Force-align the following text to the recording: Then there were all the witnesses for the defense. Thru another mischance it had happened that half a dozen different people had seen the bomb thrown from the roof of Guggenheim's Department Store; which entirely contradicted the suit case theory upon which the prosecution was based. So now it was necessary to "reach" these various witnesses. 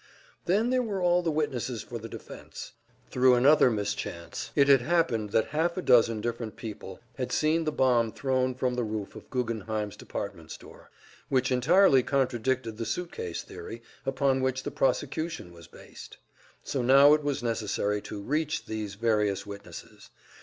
Then 0.45 0.71
there 0.71 0.81
were 0.81 0.99
all 0.99 1.21
the 1.21 1.29
witnesses 1.29 1.83
for 1.83 1.99
the 1.99 2.09
defense. 2.09 2.73
Thru 3.11 3.35
another 3.35 3.69
mischance 3.69 4.49
it 4.55 4.67
had 4.67 4.81
happened 4.81 5.29
that 5.29 5.49
half 5.49 5.77
a 5.77 5.81
dozen 5.83 6.21
different 6.21 6.55
people 6.55 6.99
had 7.19 7.31
seen 7.31 7.65
the 7.65 7.71
bomb 7.71 8.11
thrown 8.11 8.55
from 8.55 8.73
the 8.73 8.83
roof 8.83 9.15
of 9.15 9.29
Guggenheim's 9.29 9.95
Department 9.95 10.49
Store; 10.49 10.89
which 11.29 11.51
entirely 11.51 12.01
contradicted 12.01 12.77
the 12.77 12.85
suit 12.87 13.11
case 13.11 13.43
theory 13.43 13.83
upon 14.03 14.41
which 14.41 14.63
the 14.63 14.71
prosecution 14.71 15.53
was 15.53 15.67
based. 15.67 16.17
So 16.63 16.81
now 16.81 17.13
it 17.13 17.23
was 17.23 17.43
necessary 17.43 18.01
to 18.01 18.23
"reach" 18.23 18.65
these 18.65 18.95
various 18.95 19.45
witnesses. 19.45 20.09